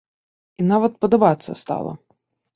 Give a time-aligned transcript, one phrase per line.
[0.63, 1.93] І нават падабацца стала.